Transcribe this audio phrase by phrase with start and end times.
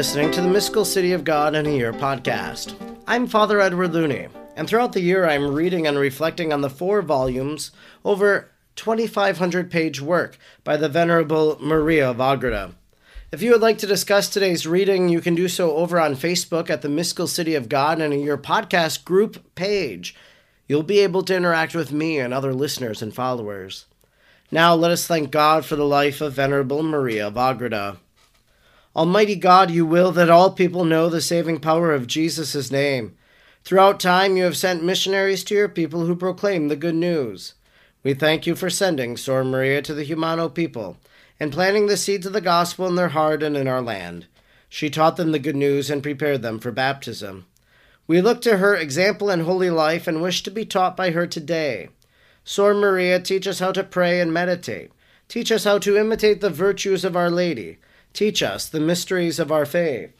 [0.00, 2.74] listening to the Mystical City of God in a Year podcast.
[3.06, 7.02] I'm Father Edward Looney, and throughout the year I'm reading and reflecting on the four
[7.02, 7.70] volumes,
[8.02, 12.72] over 2,500 page work by the Venerable Maria of Agreda.
[13.30, 16.70] If you would like to discuss today's reading, you can do so over on Facebook
[16.70, 20.14] at the Mystical City of God in a Year podcast group page.
[20.66, 23.84] You'll be able to interact with me and other listeners and followers.
[24.50, 27.98] Now let us thank God for the life of Venerable Maria of Agreda.
[28.96, 33.16] Almighty God, you will that all people know the saving power of Jesus' name.
[33.62, 37.54] Throughout time, you have sent missionaries to your people who proclaim the good news.
[38.02, 40.96] We thank you for sending Sor Maria to the Jumano people
[41.38, 44.26] and planting the seeds of the gospel in their heart and in our land.
[44.68, 47.46] She taught them the good news and prepared them for baptism.
[48.08, 51.28] We look to her example and holy life and wish to be taught by her
[51.28, 51.90] today.
[52.42, 54.90] Sor Maria, teach us how to pray and meditate.
[55.28, 57.78] Teach us how to imitate the virtues of Our Lady
[58.12, 60.12] Teach us the mysteries of our faith.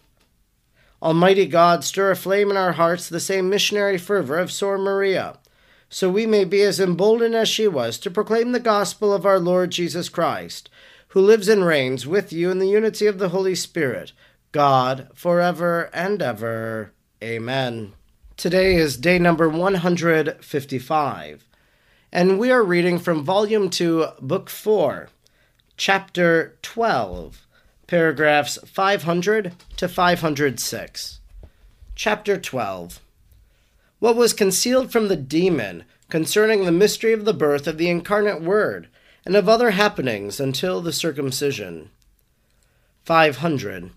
[1.03, 5.39] Almighty God, stir aflame in our hearts the same missionary fervor of Sor Maria,
[5.89, 9.39] so we may be as emboldened as she was to proclaim the gospel of our
[9.39, 10.69] Lord Jesus Christ,
[11.09, 14.13] who lives and reigns with you in the unity of the Holy Spirit,
[14.53, 16.93] God, forever and ever.
[17.23, 17.93] Amen.
[18.37, 21.49] Today is day number 155,
[22.13, 25.09] and we are reading from Volume 2, Book 4,
[25.77, 27.47] Chapter 12
[27.91, 31.21] paragraphs 500 to 506.
[31.97, 33.01] Chapter 12
[33.99, 38.43] What was concealed from the demon concerning the mystery of the birth of the incarnate
[38.43, 38.87] Word
[39.27, 41.91] and of other happenings until the circumcision.
[43.07, 43.91] 500.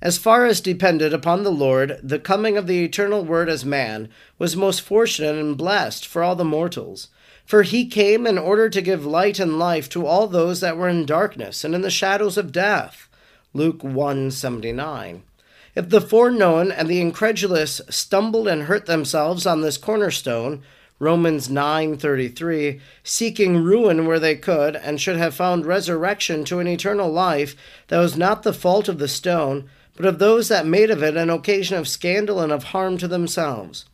[0.00, 4.08] As far as depended upon the Lord, the coming of the eternal Word as man
[4.38, 7.08] was most fortunate and blessed for all the mortals.
[7.44, 10.88] For he came in order to give light and life to all those that were
[10.88, 13.05] in darkness and in the shadows of death
[13.56, 15.22] Luke 179.
[15.74, 20.60] If the foreknown and the incredulous stumbled and hurt themselves on this cornerstone,
[20.98, 27.10] Romans 9:33, seeking ruin where they could and should have found resurrection to an eternal
[27.10, 27.56] life,
[27.88, 29.64] that was not the fault of the stone,
[29.96, 33.08] but of those that made of it an occasion of scandal and of harm to
[33.08, 33.86] themselves.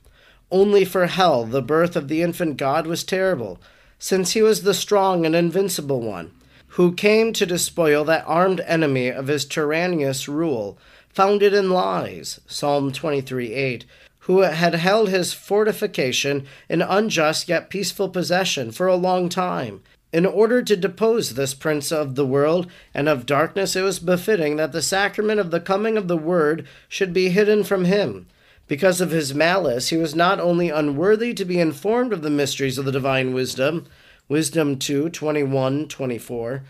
[0.50, 3.60] Only for hell the birth of the infant God was terrible,
[4.00, 6.32] since he was the strong and invincible one
[6.76, 10.78] who came to despoil that armed enemy of his tyrannous rule,
[11.10, 13.84] founded in lies, Psalm 23 8,
[14.20, 19.82] who had held his fortification in unjust yet peaceful possession for a long time.
[20.14, 24.56] In order to depose this prince of the world and of darkness, it was befitting
[24.56, 28.26] that the sacrament of the coming of the Word should be hidden from him.
[28.66, 32.78] Because of his malice, he was not only unworthy to be informed of the mysteries
[32.78, 33.86] of the divine wisdom,
[34.32, 36.62] Wisdom 2 21 24.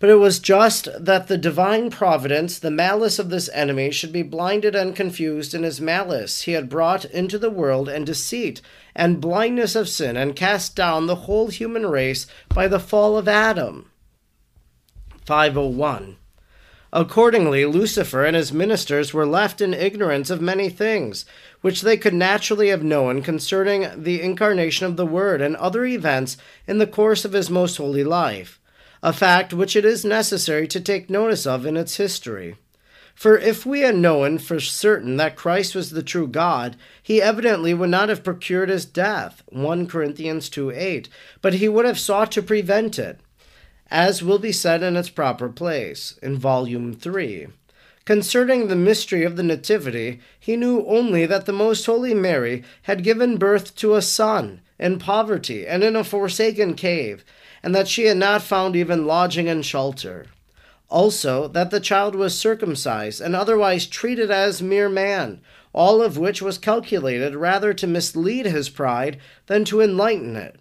[0.00, 4.22] But it was just that the divine providence, the malice of this enemy, should be
[4.22, 6.44] blinded and confused in his malice.
[6.44, 8.62] He had brought into the world and deceit
[8.96, 13.28] and blindness of sin and cast down the whole human race by the fall of
[13.28, 13.90] Adam.
[15.26, 16.16] 501.
[16.94, 21.24] Accordingly, Lucifer and his ministers were left in ignorance of many things,
[21.62, 26.36] which they could naturally have known concerning the incarnation of the Word and other events
[26.66, 28.60] in the course of his most holy life,
[29.02, 32.56] a fact which it is necessary to take notice of in its history.
[33.14, 37.72] For if we had known for certain that Christ was the true God, he evidently
[37.72, 41.08] would not have procured his death, 1 Corinthians 2 8,
[41.40, 43.18] but he would have sought to prevent it
[43.92, 47.48] as will be said in its proper place, in Volume 3.
[48.06, 53.04] Concerning the mystery of the Nativity, he knew only that the Most Holy Mary had
[53.04, 57.22] given birth to a son in poverty and in a forsaken cave,
[57.62, 60.24] and that she had not found even lodging and shelter.
[60.88, 65.38] Also, that the child was circumcised and otherwise treated as mere man,
[65.74, 70.56] all of which was calculated rather to mislead his pride than to enlighten it.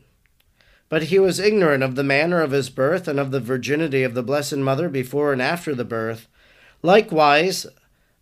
[0.91, 4.13] But he was ignorant of the manner of his birth and of the virginity of
[4.13, 6.27] the Blessed Mother before and after the birth.
[6.83, 7.65] Likewise,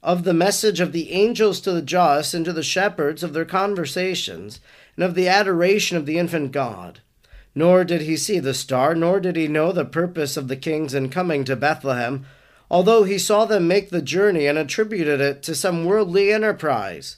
[0.04, 3.44] of the message of the angels to the just and to the shepherds of their
[3.44, 4.60] conversations,
[4.96, 7.00] and of the adoration of the infant God.
[7.56, 10.94] Nor did he see the star, nor did he know the purpose of the kings
[10.94, 12.24] in coming to Bethlehem,
[12.70, 17.18] although he saw them make the journey and attributed it to some worldly enterprise.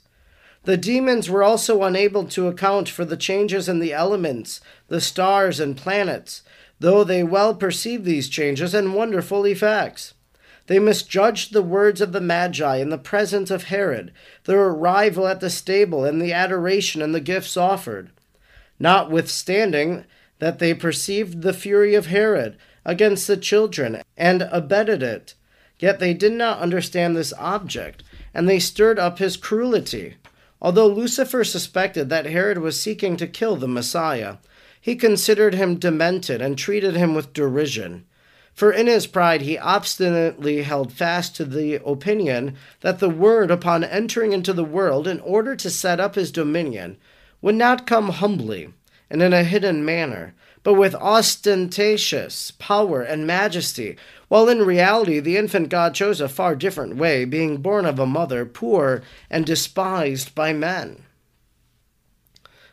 [0.63, 5.59] The demons were also unable to account for the changes in the elements, the stars,
[5.59, 6.43] and planets,
[6.79, 10.13] though they well perceived these changes and wonderful effects.
[10.67, 14.11] They misjudged the words of the Magi in the presence of Herod,
[14.43, 18.11] their arrival at the stable, and the adoration and the gifts offered.
[18.79, 20.05] Notwithstanding
[20.39, 25.33] that they perceived the fury of Herod against the children and abetted it,
[25.81, 28.03] Yet they did not understand this object,
[28.35, 30.15] and they stirred up his cruelty.
[30.61, 34.37] Although Lucifer suspected that Herod was seeking to kill the Messiah,
[34.79, 38.05] he considered him demented and treated him with derision.
[38.53, 43.83] For in his pride he obstinately held fast to the opinion that the Word, upon
[43.83, 46.97] entering into the world in order to set up his dominion,
[47.41, 48.69] would not come humbly
[49.11, 53.97] and in a hidden manner, but with ostentatious power and majesty,
[54.29, 58.05] while in reality the infant God chose a far different way, being born of a
[58.05, 61.03] mother poor and despised by men.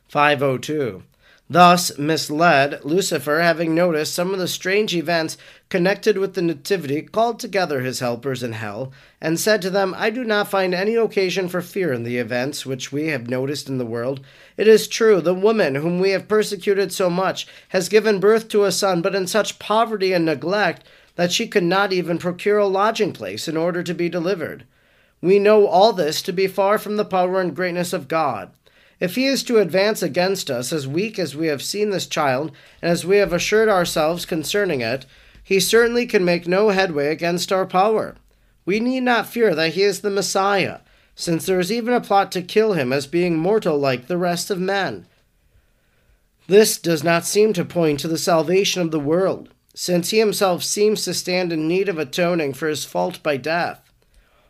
[0.08, 1.02] 502.
[1.50, 5.36] Thus misled, Lucifer, having noticed some of the strange events
[5.68, 10.10] connected with the Nativity, called together his helpers in hell, and said to them, I
[10.10, 13.78] do not find any occasion for fear in the events which we have noticed in
[13.78, 14.20] the world.
[14.56, 18.64] It is true, the woman whom we have persecuted so much has given birth to
[18.64, 20.86] a son, but in such poverty and neglect
[21.16, 24.64] that she could not even procure a lodging place in order to be delivered.
[25.20, 28.52] We know all this to be far from the power and greatness of God.
[29.00, 32.52] If he is to advance against us as weak as we have seen this child,
[32.80, 35.06] and as we have assured ourselves concerning it,
[35.48, 38.14] he certainly can make no headway against our power.
[38.66, 40.80] We need not fear that he is the Messiah,
[41.14, 44.50] since there is even a plot to kill him as being mortal like the rest
[44.50, 45.06] of men.
[46.48, 50.62] This does not seem to point to the salvation of the world, since he himself
[50.62, 53.80] seems to stand in need of atoning for his fault by death.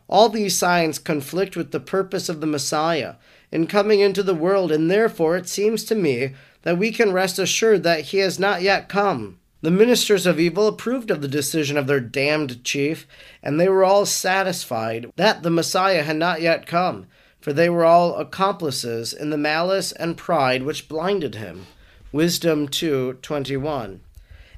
[0.09, 3.15] All these signs conflict with the purpose of the Messiah
[3.53, 7.39] in coming into the world, and therefore it seems to me that we can rest
[7.39, 9.39] assured that he has not yet come.
[9.61, 13.05] The ministers of evil approved of the decision of their damned chief,
[13.43, 17.07] and they were all satisfied that the Messiah had not yet come,
[17.41, 21.67] for they were all accomplices in the malice and pride which blinded him.
[22.13, 23.99] Wisdom 2:21.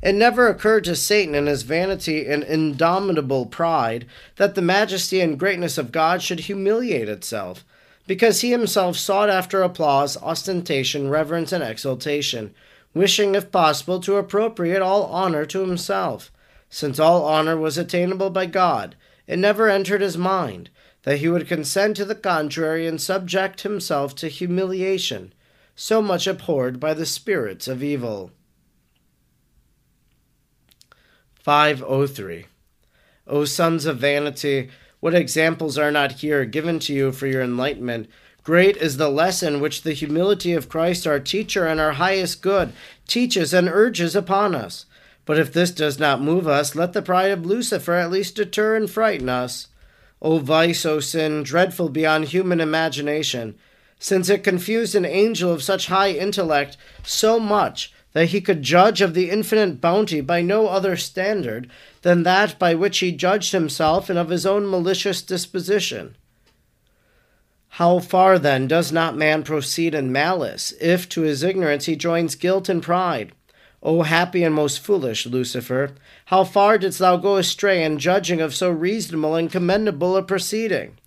[0.03, 4.05] It never occurred to Satan in his vanity and indomitable pride
[4.37, 7.65] that the majesty and greatness of God should humiliate itself
[8.05, 12.53] because he himself sought after applause, ostentation, reverence, and exaltation,
[12.93, 16.31] wishing, if possible, to appropriate all honor to himself.
[16.69, 18.95] Since all honor was attainable by God,
[19.27, 20.69] it never entered his mind
[21.03, 25.33] that he would consent to the contrary and subject himself to humiliation,
[25.75, 28.31] so much abhorred by the spirits of evil.
[31.39, 32.45] 503.
[33.27, 38.07] O sons of vanity, what examples are not here given to you for your enlightenment?
[38.43, 42.73] Great is the lesson which the humility of Christ, our teacher and our highest good,
[43.07, 44.85] teaches and urges upon us.
[45.25, 48.75] But if this does not move us, let the pride of Lucifer at least deter
[48.75, 49.67] and frighten us.
[50.23, 53.55] O vice, O sin, dreadful beyond human imagination,
[53.99, 59.01] since it confused an angel of such high intellect so much that he could judge
[59.01, 61.69] of the infinite bounty by no other standard
[62.01, 66.15] than that by which he judged himself and of his own malicious disposition.
[67.75, 72.35] How far then does not man proceed in malice, if to his ignorance he joins
[72.35, 73.31] guilt and pride?
[73.81, 75.91] O happy and most foolish Lucifer,
[76.25, 80.97] how far didst thou go astray in judging of so reasonable and commendable a proceeding?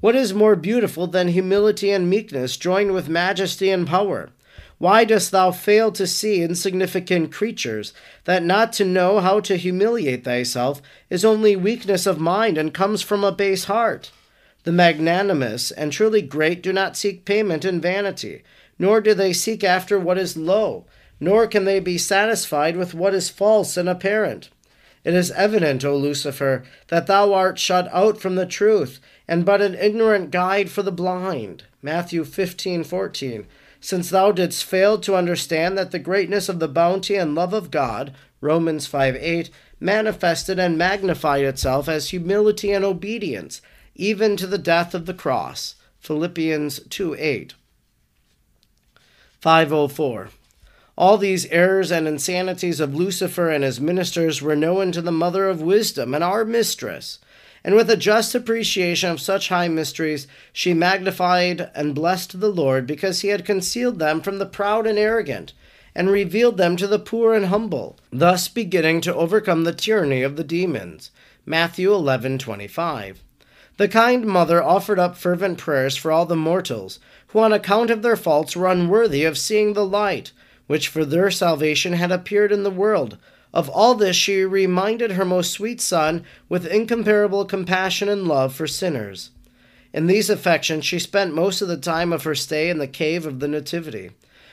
[0.00, 4.30] What is more beautiful than humility and meekness joined with majesty and power?
[4.78, 7.92] Why dost thou fail to see insignificant creatures,
[8.24, 13.00] that not to know how to humiliate thyself is only weakness of mind and comes
[13.00, 14.10] from a base heart?
[14.64, 18.42] The magnanimous and truly great do not seek payment in vanity,
[18.78, 20.84] nor do they seek after what is low,
[21.18, 24.50] nor can they be satisfied with what is false and apparent.
[25.02, 29.62] It is evident, O Lucifer, that thou art shut out from the truth, and but
[29.62, 31.64] an ignorant guide for the blind.
[31.82, 33.46] Matthew fifteen fourteen
[33.80, 37.70] since thou didst fail to understand that the greatness of the bounty and love of
[37.70, 39.50] God, Romans 5 8,
[39.80, 43.62] manifested and magnified itself as humility and obedience,
[43.94, 47.54] even to the death of the cross, Philippians 2 8.
[49.40, 50.30] 504.
[50.96, 55.48] All these errors and insanities of Lucifer and his ministers were known to the Mother
[55.48, 57.18] of Wisdom and our Mistress
[57.62, 62.86] and with a just appreciation of such high mysteries, she magnified and blessed the Lord
[62.86, 65.52] because he had concealed them from the proud and arrogant,
[65.94, 70.36] and revealed them to the poor and humble, thus beginning to overcome the tyranny of
[70.36, 71.10] the demons.
[71.44, 73.16] Matthew 11:25.
[73.80, 78.02] The kind mother offered up fervent prayers for all the mortals, who on account of
[78.02, 80.32] their faults were unworthy of seeing the light,
[80.66, 83.16] which for their salvation had appeared in the world
[83.54, 88.66] of all this she reminded her most sweet Son with incomparable compassion and love for
[88.66, 89.30] sinners.
[89.94, 93.24] In these affections she spent most of the time of her stay in the cave
[93.24, 94.10] of the Nativity.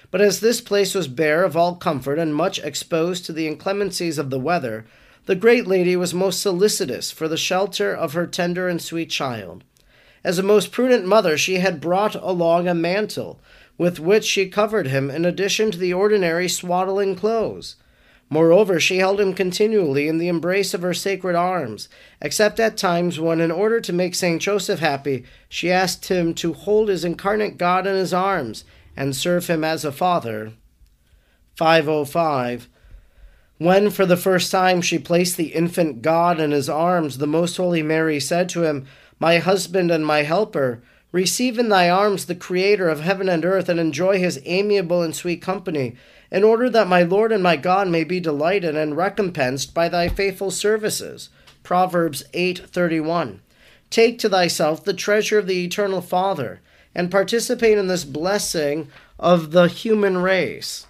[0.09, 4.17] But as this place was bare of all comfort and much exposed to the inclemencies
[4.17, 4.85] of the weather,
[5.27, 9.63] the great lady was most solicitous for the shelter of her tender and sweet child.
[10.23, 13.39] As a most prudent mother, she had brought along a mantle,
[13.77, 17.75] with which she covered him in addition to the ordinary swaddling clothes.
[18.29, 21.89] Moreover, she held him continually in the embrace of her sacred arms,
[22.21, 26.53] except at times when, in order to make Saint Joseph happy, she asked him to
[26.53, 28.63] hold his incarnate God in his arms
[28.95, 30.53] and serve him as a father.
[31.55, 32.69] 505.
[33.59, 37.57] When for the first time she placed the infant God in his arms, the Most
[37.57, 38.85] Holy Mary said to him,
[39.19, 43.67] My husband and my helper, receive in thy arms the Creator of heaven and earth,
[43.67, 45.95] and enjoy his amiable and sweet company
[46.31, 50.07] in order that my Lord and my God may be delighted and recompensed by thy
[50.07, 51.29] faithful services.
[51.63, 53.39] Proverbs 8:31.
[53.89, 56.59] Take to thyself the treasure of the eternal Father
[56.93, 60.85] and participate in this blessing of the human race.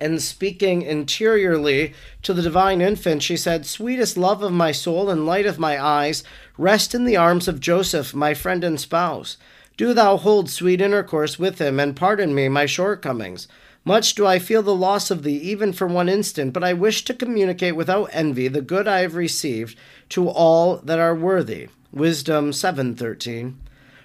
[0.00, 5.26] And speaking interiorly to the divine infant, she said, Sweetest love of my soul and
[5.26, 6.22] light of my eyes,
[6.58, 9.36] rest in the arms of Joseph, my friend and spouse.
[9.76, 13.48] Do thou hold sweet intercourse with him, and pardon me my shortcomings.
[13.84, 17.04] Much do I feel the loss of thee, even for one instant, but I wish
[17.04, 19.78] to communicate without envy the good I have received
[20.08, 21.68] to all that are worthy.
[21.92, 23.54] Wisdom 7:13.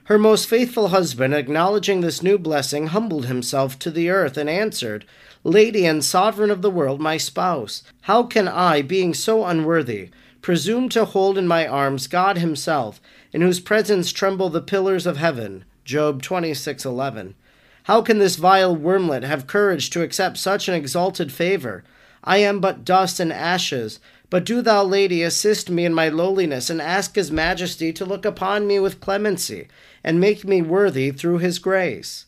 [0.03, 5.05] Her most faithful husband, acknowledging this new blessing, humbled himself to the earth and answered,
[5.43, 10.09] Lady and sovereign of the world, my spouse, how can I, being so unworthy,
[10.41, 13.01] presume to hold in my arms God himself,
[13.33, 15.65] in whose presence tremble the pillars of heaven?
[15.83, 17.33] Job 26:11.
[17.85, 21.83] How can this vile wormlet have courage to accept such an exalted favor?
[22.23, 23.99] I am but dust and ashes.
[24.29, 28.25] But do thou, lady, assist me in my lowliness, and ask his majesty to look
[28.25, 29.67] upon me with clemency,
[30.03, 32.27] and make me worthy through his grace.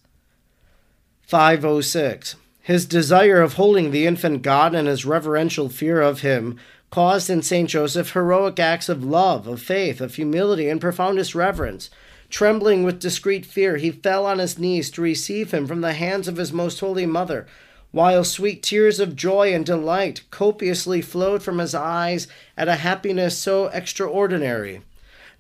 [1.22, 2.36] 506.
[2.64, 6.58] His desire of holding the infant God and his reverential fear of him
[6.90, 7.70] caused in St.
[7.70, 11.92] Joseph heroic acts of love, of faith, of humility, and profoundest reverence
[12.34, 16.28] Trembling with discreet fear, he fell on his knees to receive him from the hands
[16.28, 17.46] of his most holy mother,
[17.92, 22.28] while sweet tears of joy and delight copiously flowed from his eyes
[22.58, 24.82] at a happiness so extraordinary.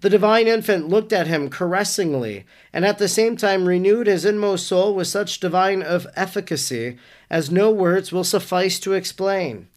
[0.03, 2.43] The divine infant looked at him caressingly,
[2.73, 6.97] and at the same time renewed his inmost soul with such divine of efficacy
[7.29, 9.69] as no words will suffice to explain.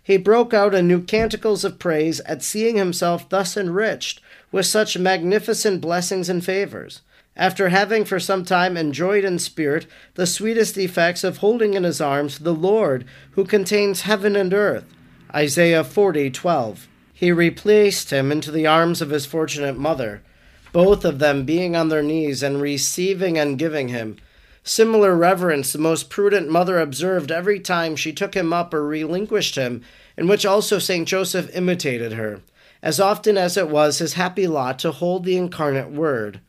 [0.00, 4.20] He broke out in new canticles of praise at seeing himself thus enriched
[4.52, 7.00] with such magnificent blessings and favors,
[7.36, 12.00] after having for some time enjoyed in spirit the sweetest effects of holding in his
[12.00, 14.84] arms the Lord who contains heaven and earth.
[15.34, 16.86] Isaiah 40:12.
[17.22, 20.22] He replaced him into the arms of his fortunate mother,
[20.72, 24.16] both of them being on their knees and receiving and giving him.
[24.64, 29.54] Similar reverence the most prudent mother observed every time she took him up or relinquished
[29.54, 29.82] him,
[30.16, 31.06] in which also St.
[31.06, 32.40] Joseph imitated her
[32.82, 36.40] as often as it was his happy lot to hold the incarnate Word.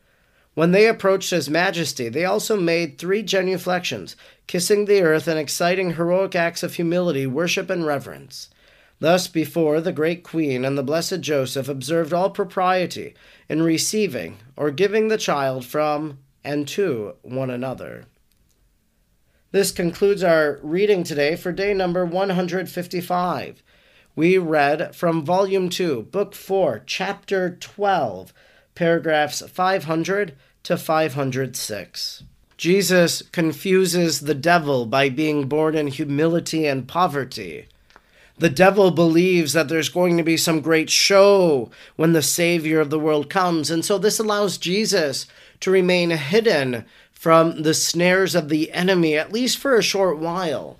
[0.54, 4.16] When they approached His Majesty, they also made three genuflections,
[4.48, 8.48] kissing the earth and exciting heroic acts of humility, worship, and reverence.
[9.00, 13.14] Thus, before the great Queen and the Blessed Joseph observed all propriety
[13.48, 18.06] in receiving or giving the child from and to one another.
[19.50, 23.62] This concludes our reading today for day number 155
[24.16, 28.32] we read from Volume 2, Book 4, Chapter 12,
[28.74, 32.22] paragraphs 500 to 506.
[32.56, 37.66] Jesus confuses the devil by being born in humility and poverty.
[38.36, 42.90] The devil believes that there's going to be some great show when the Savior of
[42.90, 45.26] the world comes, and so this allows Jesus
[45.60, 50.78] to remain hidden from the snares of the enemy, at least for a short while.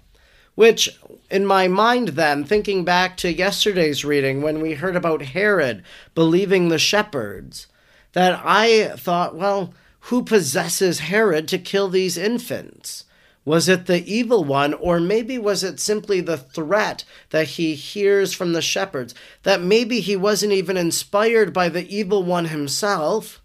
[0.57, 0.99] Which,
[1.31, 5.83] in my mind, then, thinking back to yesterday's reading when we heard about Herod
[6.15, 7.69] believing the shepherds,
[8.13, 13.05] that I thought, well, who possesses Herod to kill these infants?
[13.45, 18.33] Was it the evil one, or maybe was it simply the threat that he hears
[18.33, 19.15] from the shepherds?
[19.43, 23.43] That maybe he wasn't even inspired by the evil one himself,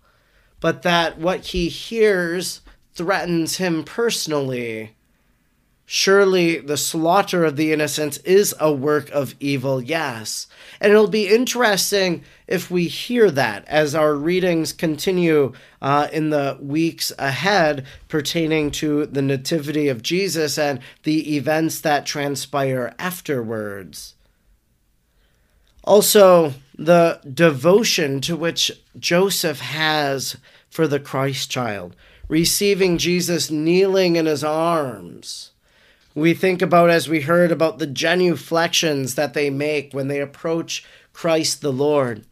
[0.62, 2.62] but that what he hears
[2.94, 4.96] threatens him personally
[5.92, 10.46] Surely the slaughter of the innocents is a work of evil, yes.
[10.80, 16.60] And it'll be interesting if we hear that as our readings continue uh, in the
[16.62, 24.14] weeks ahead pertaining to the Nativity of Jesus and the events that transpire afterwards.
[25.84, 30.38] Also, the devotion to which Joseph has
[30.70, 31.96] for the Christ child,
[32.28, 35.49] receiving Jesus kneeling in his arms
[36.20, 40.84] We think about, as we heard, about the genuflections that they make when they approach
[41.14, 42.26] Christ the Lord.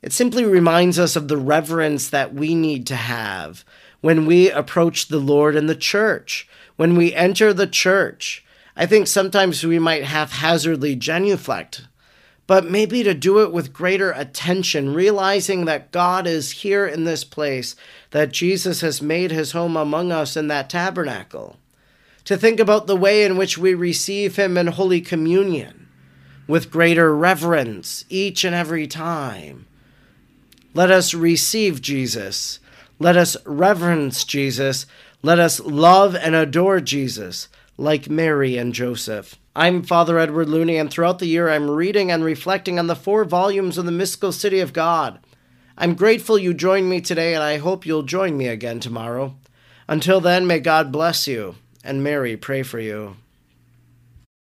[0.00, 3.64] It simply reminds us of the reverence that we need to have
[4.00, 8.44] when we approach the Lord in the church, when we enter the church.
[8.76, 11.88] I think sometimes we might haphazardly genuflect,
[12.46, 17.24] but maybe to do it with greater attention, realizing that God is here in this
[17.24, 17.74] place,
[18.12, 21.56] that Jesus has made his home among us in that tabernacle.
[22.26, 25.88] To think about the way in which we receive him in Holy Communion
[26.48, 29.66] with greater reverence each and every time.
[30.74, 32.58] Let us receive Jesus.
[32.98, 34.86] Let us reverence Jesus.
[35.22, 39.36] Let us love and adore Jesus like Mary and Joseph.
[39.54, 43.24] I'm Father Edward Looney, and throughout the year I'm reading and reflecting on the four
[43.24, 45.20] volumes of the Mystical City of God.
[45.78, 49.36] I'm grateful you joined me today, and I hope you'll join me again tomorrow.
[49.86, 51.54] Until then, may God bless you,
[51.86, 53.16] and Mary pray for you.